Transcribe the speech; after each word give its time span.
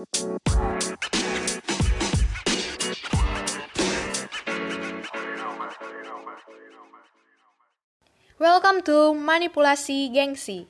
Welcome 0.00 0.16
to 8.88 9.12
Manipulasi 9.12 10.08
Gengsi. 10.08 10.64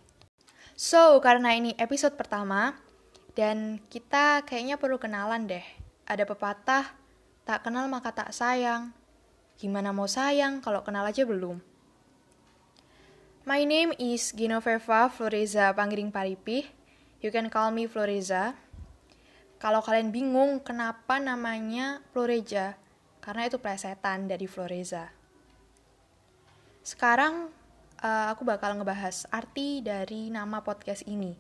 So, 0.75 1.23
karena 1.23 1.55
ini 1.55 1.79
episode 1.79 2.19
pertama, 2.19 2.75
dan 3.39 3.79
kita 3.87 4.43
kayaknya 4.43 4.83
perlu 4.83 4.99
kenalan 4.99 5.47
deh. 5.47 5.63
Ada 6.11 6.27
pepatah, 6.27 6.91
tak 7.47 7.63
kenal 7.63 7.87
maka 7.87 8.11
tak 8.11 8.35
sayang. 8.35 8.91
Gimana 9.63 9.95
mau 9.95 10.11
sayang 10.11 10.59
kalau 10.59 10.83
kenal 10.83 11.07
aja 11.07 11.23
belum? 11.23 11.63
My 13.47 13.63
name 13.63 13.95
is 13.95 14.35
Genoveva 14.35 15.07
Floreza 15.07 15.71
Panggiring 15.71 16.11
Paripih. 16.11 16.67
You 17.23 17.31
can 17.31 17.47
call 17.47 17.71
me 17.71 17.87
Floreza. 17.87 18.59
Kalau 19.61 19.85
kalian 19.85 20.09
bingung 20.09 20.65
kenapa 20.65 21.21
namanya 21.21 22.01
Floreja, 22.17 22.81
karena 23.21 23.45
itu 23.45 23.61
plesetan 23.61 24.25
dari 24.25 24.49
Floreza. 24.49 25.13
Sekarang 26.81 27.53
uh, 28.01 28.27
aku 28.33 28.49
bakal 28.49 28.73
ngebahas 28.81 29.29
arti 29.29 29.85
dari 29.85 30.33
nama 30.33 30.65
podcast 30.65 31.05
ini. 31.05 31.37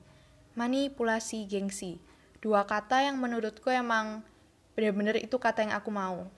Manipulasi 0.52 1.48
gengsi. 1.48 1.96
Dua 2.44 2.68
kata 2.68 3.08
yang 3.08 3.16
menurutku 3.16 3.72
emang 3.72 4.20
bener-bener 4.76 5.16
itu 5.16 5.40
kata 5.40 5.64
yang 5.64 5.72
aku 5.80 5.88
mau. 5.88 6.28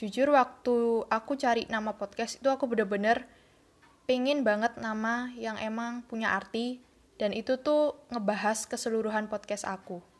Jujur 0.00 0.32
waktu 0.32 1.04
aku 1.12 1.36
cari 1.36 1.68
nama 1.68 1.92
podcast 1.92 2.40
itu 2.40 2.48
aku 2.48 2.64
bener-bener 2.64 3.28
pengen 4.08 4.48
banget 4.48 4.80
nama 4.80 5.28
yang 5.36 5.60
emang 5.60 6.08
punya 6.08 6.32
arti 6.32 6.80
dan 7.20 7.36
itu 7.36 7.60
tuh 7.60 8.00
ngebahas 8.08 8.64
keseluruhan 8.64 9.28
podcast 9.28 9.68
aku. 9.68 10.15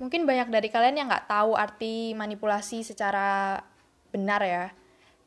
Mungkin 0.00 0.24
banyak 0.24 0.48
dari 0.48 0.72
kalian 0.72 0.96
yang 0.96 1.08
nggak 1.12 1.28
tahu 1.28 1.52
arti 1.52 2.16
manipulasi 2.16 2.80
secara 2.80 3.60
benar 4.08 4.40
ya. 4.40 4.66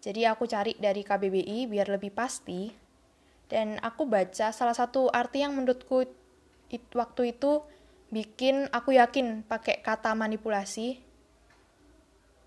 Jadi 0.01 0.25
aku 0.25 0.49
cari 0.49 0.73
dari 0.81 1.05
KBBI 1.05 1.69
biar 1.69 1.93
lebih 1.93 2.09
pasti. 2.09 2.73
Dan 3.45 3.77
aku 3.85 4.09
baca 4.09 4.49
salah 4.49 4.73
satu 4.73 5.13
arti 5.13 5.45
yang 5.45 5.53
menurutku 5.53 6.09
it, 6.73 6.83
waktu 6.97 7.37
itu 7.37 7.61
bikin 8.09 8.65
aku 8.73 8.97
yakin 8.97 9.45
pakai 9.45 9.85
kata 9.85 10.17
manipulasi. 10.17 10.97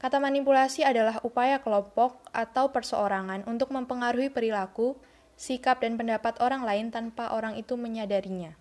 Kata 0.02 0.18
manipulasi 0.18 0.83
adalah 0.83 1.22
upaya 1.22 1.62
kelompok 1.62 2.20
atau 2.34 2.74
perseorangan 2.74 3.46
untuk 3.46 3.70
mempengaruhi 3.70 4.34
perilaku, 4.34 4.98
sikap, 5.38 5.80
dan 5.80 5.94
pendapat 5.94 6.42
orang 6.42 6.66
lain 6.66 6.90
tanpa 6.90 7.33
orang 7.33 7.55
itu 7.55 7.78
menyadarinya. 7.78 8.52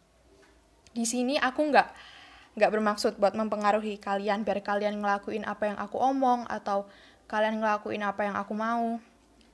Di 0.95 1.03
sini 1.03 1.35
aku 1.35 1.73
nggak 1.73 2.14
nggak 2.56 2.72
bermaksud 2.72 3.20
buat 3.20 3.36
mempengaruhi 3.36 4.00
kalian 4.00 4.48
biar 4.48 4.64
kalian 4.64 5.03
ngelakuin 5.03 5.44
apa 5.44 5.75
yang 5.75 5.78
aku 5.80 6.00
omong 6.00 6.48
atau 6.48 6.88
kalian 7.28 7.59
ngelakuin 7.59 8.02
apa 8.02 8.22
yang 8.25 8.36
aku 8.39 8.53
mau. 8.56 9.00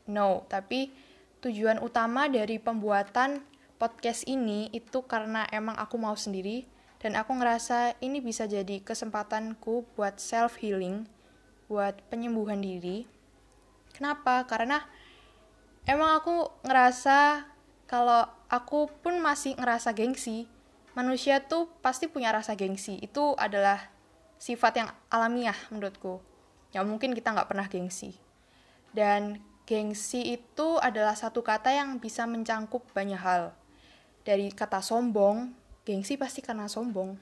No, 0.06 0.46
tapi 0.50 0.94
tujuan 1.42 1.82
utama 1.82 2.30
dari 2.30 2.62
pembuatan 2.62 3.42
podcast 3.82 4.30
ini 4.30 4.70
itu 4.70 5.02
karena 5.10 5.50
emang 5.50 5.74
aku 5.74 5.98
mau 5.98 6.14
sendiri 6.14 6.70
dan 7.02 7.18
aku 7.18 7.34
ngerasa 7.34 7.98
ini 7.98 8.22
bisa 8.22 8.46
jadi 8.46 8.78
kesempatanku 8.86 9.90
buat 9.98 10.22
self 10.22 10.62
healing, 10.62 11.10
buat 11.66 11.98
penyembuhan 12.14 12.62
diri. 12.62 13.10
Kenapa? 13.98 14.46
Karena 14.46 14.86
emang 15.90 16.14
aku 16.22 16.46
ngerasa 16.62 17.50
kalau 17.90 18.30
aku 18.48 18.88
pun 19.02 19.18
masih 19.18 19.58
ngerasa 19.58 19.92
gengsi. 19.98 20.46
Manusia 20.94 21.44
tuh 21.48 21.72
pasti 21.80 22.12
punya 22.12 22.36
rasa 22.36 22.56
gengsi. 22.56 23.00
Itu 23.00 23.36
adalah 23.40 23.92
sifat 24.42 24.74
yang 24.78 24.90
alamiah 25.08 25.56
menurutku 25.70 26.32
ya 26.72 26.82
mungkin 26.88 27.12
kita 27.12 27.36
nggak 27.36 27.50
pernah 27.52 27.68
gengsi. 27.68 28.16
Dan 28.92 29.40
gengsi 29.68 30.36
itu 30.36 30.80
adalah 30.80 31.16
satu 31.16 31.44
kata 31.44 31.72
yang 31.72 32.00
bisa 32.00 32.28
mencangkup 32.28 32.84
banyak 32.92 33.20
hal. 33.20 33.56
Dari 34.24 34.52
kata 34.52 34.84
sombong, 34.84 35.52
gengsi 35.88 36.16
pasti 36.20 36.44
karena 36.44 36.68
sombong. 36.68 37.16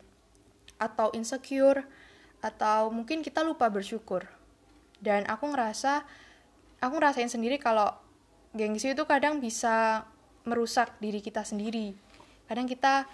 Atau 0.81 1.13
insecure, 1.13 1.85
atau 2.40 2.90
mungkin 2.90 3.22
kita 3.22 3.46
lupa 3.46 3.69
bersyukur. 3.69 4.25
Dan 4.97 5.25
aku 5.29 5.50
ngerasa, 5.53 6.06
aku 6.81 6.94
ngerasain 6.97 7.29
sendiri 7.29 7.62
kalau 7.62 7.94
gengsi 8.53 8.97
itu 8.97 9.06
kadang 9.06 9.38
bisa 9.38 10.06
merusak 10.46 10.97
diri 10.97 11.22
kita 11.22 11.46
sendiri. 11.46 11.94
Kadang 12.50 12.66
kita 12.66 13.06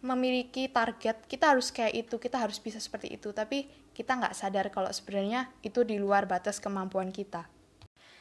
memiliki 0.00 0.68
target, 0.68 1.28
kita 1.28 1.52
harus 1.52 1.68
kayak 1.68 2.08
itu, 2.08 2.16
kita 2.16 2.40
harus 2.40 2.56
bisa 2.56 2.80
seperti 2.80 3.14
itu. 3.16 3.32
Tapi 3.32 3.68
kita 3.92 4.16
nggak 4.16 4.34
sadar 4.36 4.66
kalau 4.72 4.88
sebenarnya 4.88 5.52
itu 5.60 5.84
di 5.84 6.00
luar 6.00 6.24
batas 6.24 6.56
kemampuan 6.56 7.12
kita. 7.12 7.48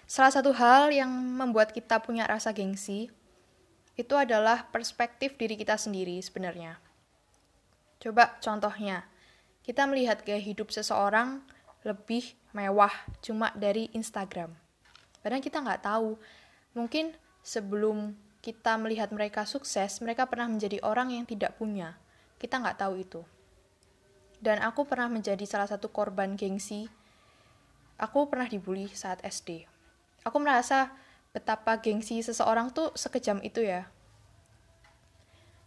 Salah 0.09 0.33
satu 0.33 0.51
hal 0.51 0.91
yang 0.91 1.09
membuat 1.11 1.71
kita 1.71 2.01
punya 2.01 2.25
rasa 2.25 2.49
gengsi 2.51 3.13
itu 3.99 4.13
adalah 4.15 4.67
perspektif 4.71 5.35
diri 5.35 5.59
kita 5.59 5.75
sendiri 5.75 6.17
sebenarnya. 6.23 6.79
Coba 7.99 8.39
contohnya, 8.39 9.03
kita 9.61 9.83
melihat 9.85 10.23
gaya 10.23 10.39
hidup 10.39 10.71
seseorang 10.71 11.43
lebih 11.83 12.35
mewah 12.55 12.91
cuma 13.19 13.51
dari 13.53 13.91
Instagram. 13.91 14.55
Padahal 15.19 15.43
kita 15.43 15.59
nggak 15.59 15.83
tahu, 15.83 16.15
mungkin 16.73 17.11
sebelum 17.43 18.15
kita 18.39 18.79
melihat 18.79 19.11
mereka 19.11 19.43
sukses, 19.43 19.99
mereka 19.99 20.27
pernah 20.27 20.47
menjadi 20.47 20.79
orang 20.83 21.11
yang 21.11 21.27
tidak 21.27 21.59
punya. 21.59 21.99
Kita 22.39 22.59
nggak 22.59 22.79
tahu 22.79 22.93
itu. 22.99 23.21
Dan 24.39 24.63
aku 24.63 24.87
pernah 24.87 25.11
menjadi 25.11 25.43
salah 25.43 25.67
satu 25.67 25.91
korban 25.91 26.39
gengsi. 26.39 26.87
Aku 27.99 28.31
pernah 28.31 28.47
dibully 28.47 28.87
saat 28.95 29.19
SD. 29.19 29.67
Aku 30.23 30.39
merasa 30.39 30.95
betapa 31.35 31.75
gengsi 31.83 32.23
seseorang 32.23 32.71
tuh 32.71 32.95
sekejam 32.95 33.43
itu 33.43 33.59
ya. 33.59 33.91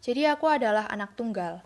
Jadi 0.01 0.25
aku 0.27 0.49
adalah 0.49 0.89
anak 0.89 1.13
tunggal. 1.13 1.61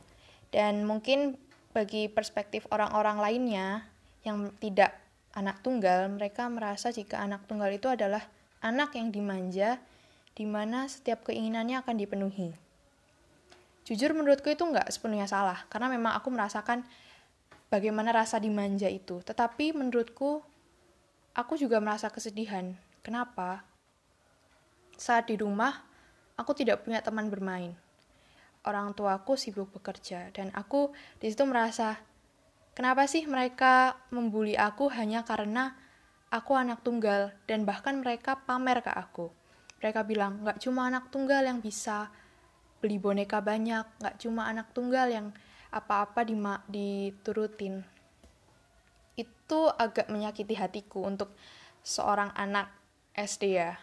Dan 0.51 0.83
mungkin 0.83 1.39
bagi 1.71 2.11
perspektif 2.11 2.67
orang-orang 2.75 3.23
lainnya 3.23 3.87
yang 4.27 4.51
tidak 4.59 4.99
anak 5.37 5.63
tunggal, 5.63 6.11
mereka 6.11 6.51
merasa 6.51 6.91
jika 6.91 7.23
anak 7.23 7.47
tunggal 7.47 7.71
itu 7.71 7.87
adalah 7.87 8.25
anak 8.65 8.97
yang 8.99 9.13
dimanja, 9.13 9.79
di 10.37 10.45
mana 10.45 10.85
setiap 10.85 11.25
keinginannya 11.25 11.81
akan 11.81 11.97
dipenuhi. 11.97 12.53
Jujur 13.89 14.13
menurutku 14.13 14.53
itu 14.53 14.61
nggak 14.61 14.93
sepenuhnya 14.93 15.25
salah, 15.25 15.65
karena 15.73 15.89
memang 15.89 16.13
aku 16.13 16.29
merasakan 16.29 16.85
bagaimana 17.73 18.13
rasa 18.13 18.37
dimanja 18.37 18.91
itu. 18.91 19.25
Tetapi 19.25 19.73
menurutku, 19.73 20.45
aku 21.33 21.55
juga 21.57 21.81
merasa 21.81 22.13
kesedihan. 22.13 22.77
Kenapa? 23.01 23.65
Saat 25.01 25.33
di 25.33 25.41
rumah, 25.41 25.87
aku 26.37 26.53
tidak 26.53 26.85
punya 26.85 27.01
teman 27.01 27.33
bermain. 27.33 27.73
Orang 28.67 28.93
tuaku 28.93 29.39
sibuk 29.39 29.71
bekerja, 29.71 30.35
dan 30.35 30.51
aku 30.53 30.91
di 31.23 31.31
situ 31.31 31.47
merasa, 31.47 32.03
kenapa 32.75 33.07
sih 33.07 33.23
mereka 33.25 33.95
membuli 34.11 34.59
aku 34.59 34.91
hanya 34.91 35.23
karena 35.23 35.79
aku 36.29 36.59
anak 36.59 36.83
tunggal, 36.83 37.31
dan 37.47 37.63
bahkan 37.63 38.03
mereka 38.03 38.43
pamer 38.43 38.83
ke 38.83 38.91
aku. 38.91 39.31
Mereka 39.81 40.05
bilang, 40.09 40.41
nggak 40.45 40.59
cuma 40.63 40.89
anak 40.89 41.13
tunggal 41.13 41.45
yang 41.45 41.61
bisa 41.61 42.09
beli 42.81 42.97
boneka 42.97 43.41
banyak, 43.41 43.85
nggak 44.01 44.17
cuma 44.21 44.49
anak 44.49 44.73
tunggal 44.73 45.09
yang 45.09 45.33
apa-apa 45.73 46.25
diturutin. 46.69 47.85
Itu 49.17 49.73
agak 49.73 50.09
menyakiti 50.09 50.57
hatiku 50.57 51.05
untuk 51.05 51.37
seorang 51.85 52.33
anak 52.33 52.73
SD 53.17 53.57
ya. 53.57 53.77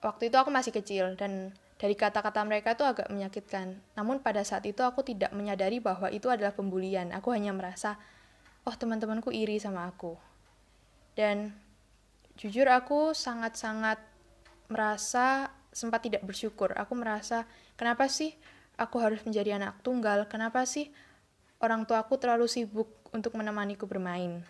Waktu 0.00 0.32
itu 0.32 0.36
aku 0.40 0.48
masih 0.48 0.72
kecil 0.72 1.12
dan 1.14 1.52
dari 1.80 1.96
kata-kata 1.96 2.44
mereka 2.44 2.76
itu 2.76 2.84
agak 2.84 3.08
menyakitkan. 3.08 3.80
Namun 3.96 4.20
pada 4.20 4.44
saat 4.44 4.68
itu 4.68 4.84
aku 4.84 5.00
tidak 5.00 5.32
menyadari 5.32 5.80
bahwa 5.80 6.12
itu 6.12 6.28
adalah 6.28 6.52
pembulian. 6.52 7.08
Aku 7.16 7.32
hanya 7.32 7.56
merasa, 7.56 7.96
oh 8.68 8.76
teman-temanku 8.76 9.32
iri 9.32 9.56
sama 9.56 9.88
aku. 9.88 10.16
Dan 11.16 11.56
jujur 12.36 12.68
aku 12.68 13.16
sangat-sangat 13.16 14.09
merasa 14.70 15.50
sempat 15.74 16.06
tidak 16.06 16.22
bersyukur. 16.22 16.72
Aku 16.78 16.94
merasa, 16.94 17.46
kenapa 17.74 18.06
sih 18.06 18.34
aku 18.78 19.02
harus 19.02 19.22
menjadi 19.26 19.58
anak 19.58 19.82
tunggal? 19.82 20.26
Kenapa 20.30 20.62
sih 20.64 20.90
orang 21.60 21.84
tua 21.84 22.02
aku 22.02 22.16
terlalu 22.16 22.46
sibuk 22.46 22.88
untuk 23.10 23.34
menemaniku 23.34 23.84
bermain? 23.84 24.42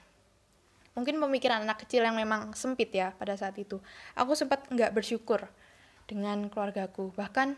Mungkin 0.94 1.16
pemikiran 1.16 1.64
anak 1.64 1.86
kecil 1.86 2.04
yang 2.04 2.18
memang 2.18 2.52
sempit 2.52 2.92
ya 2.92 3.16
pada 3.16 3.32
saat 3.38 3.56
itu. 3.56 3.78
Aku 4.12 4.36
sempat 4.36 4.68
nggak 4.68 4.92
bersyukur 4.92 5.48
dengan 6.04 6.50
keluargaku. 6.50 7.14
Bahkan 7.14 7.54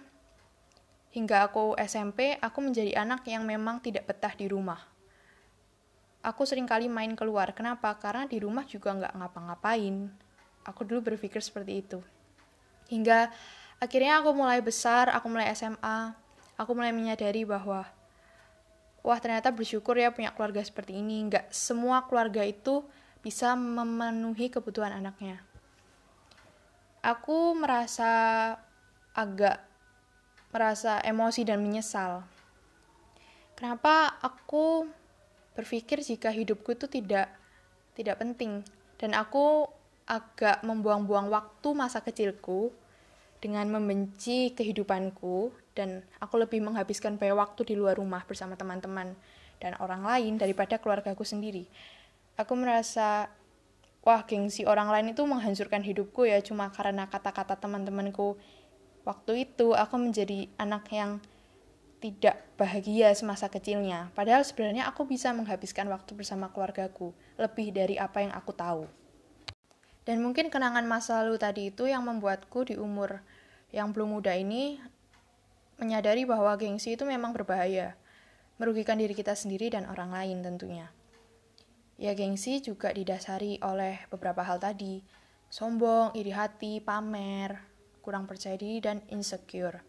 hingga 1.16 1.48
aku 1.48 1.74
SMP, 1.80 2.36
aku 2.38 2.58
menjadi 2.60 3.02
anak 3.02 3.24
yang 3.26 3.42
memang 3.48 3.80
tidak 3.80 4.06
betah 4.06 4.36
di 4.36 4.46
rumah. 4.46 4.78
Aku 6.22 6.46
sering 6.46 6.68
kali 6.70 6.86
main 6.86 7.18
keluar. 7.18 7.50
Kenapa? 7.50 7.90
Karena 7.98 8.30
di 8.30 8.38
rumah 8.38 8.62
juga 8.62 8.94
nggak 8.94 9.16
ngapa-ngapain. 9.16 10.12
Aku 10.62 10.86
dulu 10.86 11.10
berpikir 11.10 11.42
seperti 11.42 11.82
itu. 11.82 11.98
Hingga 12.92 13.32
akhirnya 13.80 14.20
aku 14.20 14.36
mulai 14.36 14.60
besar, 14.60 15.08
aku 15.08 15.32
mulai 15.32 15.48
SMA, 15.56 16.12
aku 16.60 16.76
mulai 16.76 16.92
menyadari 16.92 17.48
bahwa 17.48 17.88
wah 19.00 19.18
ternyata 19.18 19.48
bersyukur 19.48 19.96
ya 19.96 20.12
punya 20.12 20.36
keluarga 20.36 20.60
seperti 20.60 21.00
ini. 21.00 21.24
Nggak 21.24 21.48
semua 21.48 22.04
keluarga 22.04 22.44
itu 22.44 22.84
bisa 23.24 23.56
memenuhi 23.56 24.52
kebutuhan 24.52 24.92
anaknya. 24.92 25.40
Aku 27.00 27.56
merasa 27.56 28.54
agak 29.16 29.64
merasa 30.52 31.00
emosi 31.00 31.48
dan 31.48 31.64
menyesal. 31.64 32.22
Kenapa 33.56 34.20
aku 34.20 34.84
berpikir 35.56 36.04
jika 36.04 36.28
hidupku 36.28 36.76
itu 36.76 36.86
tidak 36.88 37.32
tidak 37.96 38.20
penting 38.20 38.60
dan 39.00 39.16
aku 39.16 39.68
agak 40.08 40.60
membuang-buang 40.66 41.30
waktu 41.30 41.68
masa 41.76 42.02
kecilku 42.02 42.72
dengan 43.42 43.66
membenci 43.66 44.54
kehidupanku 44.54 45.50
dan 45.74 46.06
aku 46.22 46.38
lebih 46.38 46.62
menghabiskan 46.62 47.18
banyak 47.18 47.34
waktu 47.34 47.66
di 47.66 47.74
luar 47.74 47.98
rumah 47.98 48.22
bersama 48.22 48.54
teman-teman 48.54 49.18
dan 49.58 49.74
orang 49.82 50.06
lain 50.06 50.38
daripada 50.38 50.78
keluargaku 50.78 51.26
sendiri. 51.26 51.66
Aku 52.38 52.54
merasa 52.54 53.26
wah 54.06 54.22
gengsi 54.22 54.62
orang 54.62 54.94
lain 54.94 55.10
itu 55.10 55.26
menghancurkan 55.26 55.82
hidupku 55.82 56.22
ya 56.22 56.38
cuma 56.38 56.70
karena 56.70 57.10
kata-kata 57.10 57.58
teman-temanku. 57.58 58.38
Waktu 59.02 59.50
itu 59.50 59.74
aku 59.74 59.98
menjadi 59.98 60.46
anak 60.62 60.86
yang 60.94 61.18
tidak 61.98 62.38
bahagia 62.54 63.10
semasa 63.14 63.50
kecilnya. 63.50 64.14
Padahal 64.14 64.46
sebenarnya 64.46 64.86
aku 64.86 65.02
bisa 65.06 65.34
menghabiskan 65.34 65.90
waktu 65.90 66.14
bersama 66.14 66.50
keluargaku 66.50 67.10
lebih 67.34 67.74
dari 67.74 67.98
apa 67.98 68.22
yang 68.22 68.30
aku 68.34 68.54
tahu. 68.54 69.01
Dan 70.02 70.18
mungkin 70.18 70.50
kenangan 70.50 70.82
masa 70.82 71.22
lalu 71.22 71.38
tadi 71.38 71.70
itu 71.70 71.86
yang 71.86 72.02
membuatku 72.02 72.66
di 72.66 72.74
umur 72.74 73.22
yang 73.70 73.94
belum 73.94 74.18
muda 74.18 74.34
ini 74.34 74.82
menyadari 75.78 76.26
bahwa 76.26 76.54
gengsi 76.58 76.94
itu 76.98 77.06
memang 77.06 77.30
berbahaya, 77.30 77.94
merugikan 78.58 78.98
diri 78.98 79.14
kita 79.14 79.34
sendiri 79.34 79.70
dan 79.70 79.86
orang 79.86 80.10
lain 80.10 80.42
tentunya. 80.42 80.90
Ya 82.02 82.18
gengsi 82.18 82.58
juga 82.58 82.90
didasari 82.90 83.62
oleh 83.62 84.02
beberapa 84.10 84.42
hal 84.42 84.58
tadi, 84.58 85.06
sombong, 85.50 86.14
iri 86.18 86.34
hati, 86.34 86.82
pamer, 86.82 87.62
kurang 88.02 88.26
percaya 88.26 88.58
diri, 88.58 88.82
dan 88.82 89.06
insecure. 89.06 89.86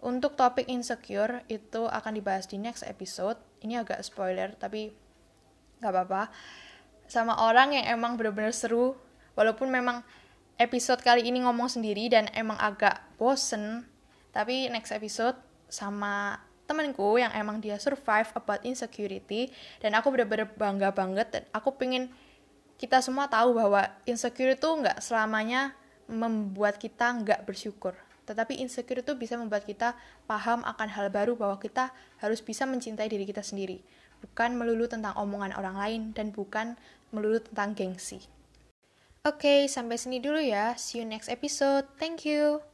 Untuk 0.00 0.36
topik 0.36 0.68
insecure 0.68 1.44
itu 1.48 1.88
akan 1.88 2.12
dibahas 2.16 2.48
di 2.48 2.56
next 2.56 2.84
episode. 2.84 3.36
Ini 3.60 3.84
agak 3.84 4.00
spoiler, 4.00 4.56
tapi 4.56 4.92
gak 5.80 5.92
apa-apa 5.92 6.32
sama 7.10 7.34
orang 7.42 7.74
yang 7.74 7.98
emang 7.98 8.14
bener-bener 8.14 8.54
seru. 8.54 8.94
Walaupun 9.34 9.66
memang 9.66 10.06
episode 10.62 11.02
kali 11.02 11.26
ini 11.26 11.42
ngomong 11.42 11.66
sendiri 11.66 12.06
dan 12.06 12.30
emang 12.36 12.56
agak 12.62 13.02
bosen 13.18 13.88
tapi 14.30 14.70
next 14.70 14.94
episode 14.94 15.34
sama 15.66 16.38
temenku 16.68 17.18
yang 17.18 17.34
emang 17.34 17.58
dia 17.58 17.80
survive 17.82 18.30
about 18.38 18.62
insecurity 18.62 19.50
dan 19.82 19.96
aku 19.98 20.14
bener-bener 20.14 20.46
bangga 20.54 20.94
banget 20.94 21.26
dan 21.34 21.42
aku 21.50 21.74
pengen 21.74 22.12
kita 22.78 23.02
semua 23.02 23.26
tahu 23.26 23.58
bahwa 23.58 23.90
insecure 24.06 24.54
itu 24.54 24.68
nggak 24.68 25.02
selamanya 25.02 25.74
membuat 26.06 26.78
kita 26.78 27.10
nggak 27.10 27.44
bersyukur. 27.44 27.92
Tetapi 28.24 28.62
insecure 28.62 29.02
itu 29.02 29.12
bisa 29.18 29.34
membuat 29.34 29.66
kita 29.66 29.98
paham 30.30 30.62
akan 30.62 30.88
hal 30.92 31.10
baru 31.10 31.34
bahwa 31.34 31.58
kita 31.58 31.90
harus 32.22 32.38
bisa 32.38 32.62
mencintai 32.68 33.10
diri 33.10 33.26
kita 33.26 33.42
sendiri 33.42 33.82
bukan 34.20 34.56
melulu 34.56 34.86
tentang 34.86 35.16
omongan 35.16 35.56
orang 35.56 35.76
lain 35.76 36.00
dan 36.12 36.30
bukan 36.30 36.76
melulu 37.10 37.42
tentang 37.42 37.74
gengsi. 37.74 38.22
Oke, 39.20 39.44
okay, 39.44 39.60
sampai 39.68 40.00
sini 40.00 40.16
dulu 40.16 40.40
ya. 40.40 40.72
See 40.80 41.02
you 41.02 41.04
next 41.04 41.28
episode. 41.28 41.84
Thank 42.00 42.24
you. 42.24 42.69